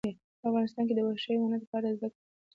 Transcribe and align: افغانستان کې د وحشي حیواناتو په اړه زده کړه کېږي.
افغانستان 0.47 0.83
کې 0.87 0.93
د 0.95 0.99
وحشي 1.05 1.29
حیواناتو 1.33 1.69
په 1.71 1.75
اړه 1.79 1.89
زده 1.97 2.07
کړه 2.09 2.19
کېږي. 2.19 2.29